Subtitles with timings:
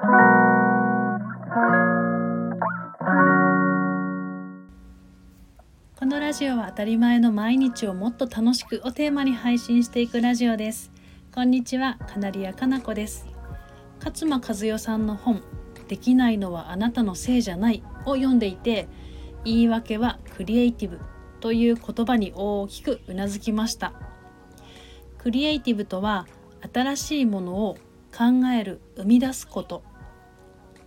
[0.00, 0.06] こ
[6.06, 10.90] のラジオは当たり前の毎日をもっと楽しくをテーマに配信していくラジオです。
[11.34, 13.26] こんにちはカナリアかなこです。
[14.02, 15.42] 勝間和代さんの本
[15.86, 18.88] できないのはあなたのせいじゃないを読んでいて
[19.44, 20.98] 言い訳はクリエイティブ
[21.40, 23.92] という言葉に大きくうなずきました。
[25.18, 26.26] クリエイティブとは
[26.72, 27.76] 新しいものを
[28.16, 29.89] 考える生み出すこと。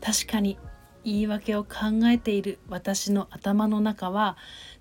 [0.04, 0.58] 確かに
[1.06, 4.36] 言い訳を考えている私の頭の中は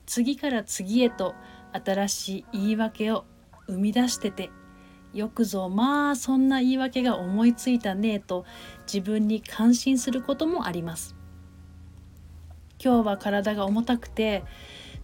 [0.04, 1.36] 次から次へと
[1.72, 3.24] 新しい言い訳を
[3.68, 4.50] 生み出してて
[5.14, 8.44] よくぞまあそんな言い訳が思いついたねと
[8.92, 11.14] 自分に感心することもあります。
[12.82, 14.42] 今日は体が重たくて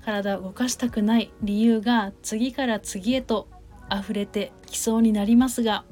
[0.04, 3.46] 体を動かしたくない理由が次から次へと
[3.94, 5.84] 溢れてきそうになりますが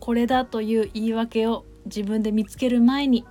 [0.00, 3.24] これだという言い訳を自分で見つける前に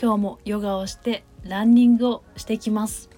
[0.00, 3.08] 今日もヨガをしてランニングをしてきます。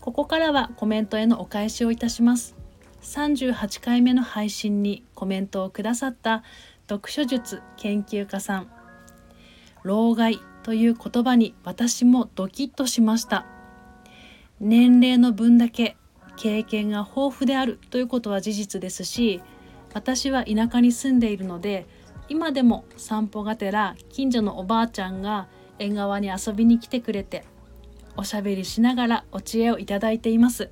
[0.00, 2.54] ここからはコメントへのお返しをいたします。
[3.00, 6.42] 38回目の配信にコメントをくださった
[6.88, 8.70] 読書術研究家さん。
[9.82, 13.46] 老害という言葉に私もドキッとしました。
[14.60, 15.96] 年齢の分だけ
[16.36, 19.42] 経験が豊富であるということは事実ですし
[19.94, 21.86] 私は田舎に住んでいるので
[22.28, 27.44] 今でも散歩がてら近所のおばあちゃんが縁側に遊びに来てくれて
[28.16, 30.70] おしゃべりしながらお知恵をいただいています。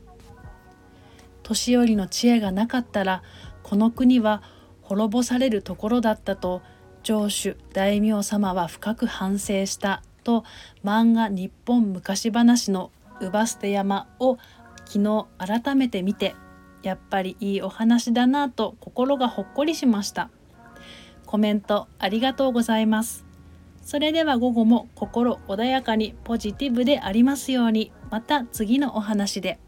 [1.43, 3.23] 年寄りの知恵がなかったら
[3.63, 4.43] この国は
[4.81, 6.63] 滅ぼされるところだったと
[7.03, 10.45] 城主大名様は深く反省したと
[10.83, 14.39] 漫画「日本昔話」の「姥捨て山」を
[14.87, 16.35] 昨日改めて見て
[16.83, 20.31] やっぱりいいお話だなと心がほっこりしました。
[21.35, 23.27] コメントありがとうございます
[23.83, 29.59] それでは午後も心穏やかにポジティブでありますようにまた次のお話で。